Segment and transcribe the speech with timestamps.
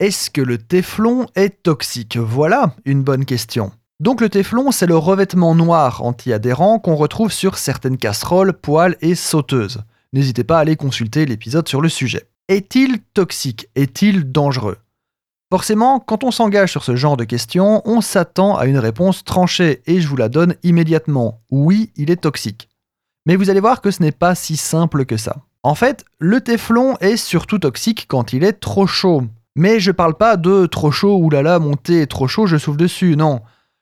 [0.00, 2.16] Est-ce que le téflon est toxique?
[2.16, 3.70] Voilà une bonne question.
[4.00, 9.14] Donc le téflon, c'est le revêtement noir anti-adhérent qu'on retrouve sur certaines casseroles, poêles et
[9.14, 9.82] sauteuses.
[10.14, 12.30] N'hésitez pas à aller consulter l'épisode sur le sujet.
[12.48, 13.68] Est-il toxique?
[13.74, 14.78] Est-il dangereux?
[15.52, 19.82] Forcément, quand on s'engage sur ce genre de questions, on s'attend à une réponse tranchée
[19.84, 21.42] et je vous la donne immédiatement.
[21.50, 22.70] Oui, il est toxique.
[23.26, 25.42] Mais vous allez voir que ce n'est pas si simple que ça.
[25.62, 29.24] En fait, le téflon est surtout toxique quand il est trop chaud.
[29.56, 32.78] Mais je parle pas de trop chaud, oulala, mon thé est trop chaud, je souffle
[32.78, 33.40] dessus, non.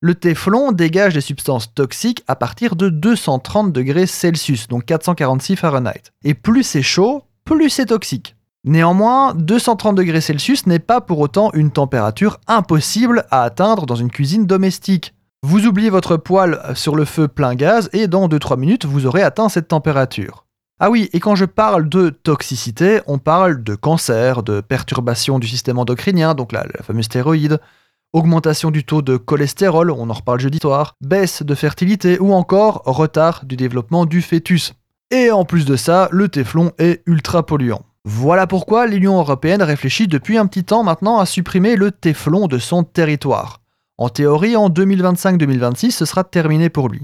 [0.00, 6.12] Le téflon dégage des substances toxiques à partir de 230 degrés Celsius, donc 446 Fahrenheit.
[6.24, 8.34] Et plus c'est chaud, plus c'est toxique.
[8.64, 14.10] Néanmoins, 230 degrés Celsius n'est pas pour autant une température impossible à atteindre dans une
[14.10, 15.14] cuisine domestique.
[15.42, 19.22] Vous oubliez votre poêle sur le feu plein gaz et dans 2-3 minutes, vous aurez
[19.22, 20.46] atteint cette température.
[20.82, 25.46] Ah oui, et quand je parle de toxicité, on parle de cancer, de perturbation du
[25.46, 27.60] système endocrinien, donc la, fameuse stéroïde,
[28.14, 32.80] augmentation du taux de cholestérol, on en reparle jeudi soir, baisse de fertilité ou encore
[32.86, 34.72] retard du développement du fœtus.
[35.10, 37.82] Et en plus de ça, le téflon est ultra polluant.
[38.06, 42.56] Voilà pourquoi l'Union européenne réfléchit depuis un petit temps maintenant à supprimer le téflon de
[42.56, 43.60] son territoire.
[43.98, 47.02] En théorie, en 2025-2026, ce sera terminé pour lui.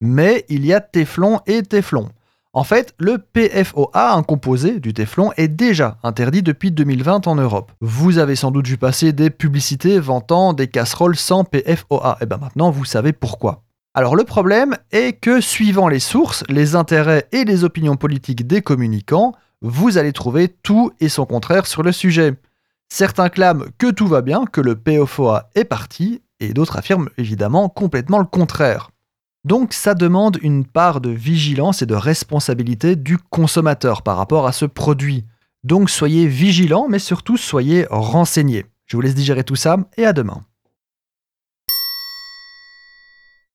[0.00, 2.08] Mais il y a téflon et téflon.
[2.54, 7.72] En fait, le PFOA, un composé du téflon, est déjà interdit depuis 2020 en Europe.
[7.80, 12.18] Vous avez sans doute vu passer des publicités vantant des casseroles sans PFOA.
[12.20, 13.62] Et bien maintenant, vous savez pourquoi.
[13.94, 18.60] Alors le problème est que suivant les sources, les intérêts et les opinions politiques des
[18.60, 22.34] communicants, vous allez trouver tout et son contraire sur le sujet.
[22.90, 27.70] Certains clament que tout va bien, que le PFOA est parti, et d'autres affirment évidemment
[27.70, 28.91] complètement le contraire.
[29.44, 34.52] Donc ça demande une part de vigilance et de responsabilité du consommateur par rapport à
[34.52, 35.24] ce produit.
[35.64, 38.66] Donc soyez vigilants, mais surtout soyez renseignés.
[38.86, 40.42] Je vous laisse digérer tout ça et à demain.